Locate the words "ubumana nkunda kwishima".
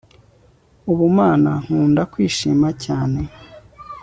0.91-2.67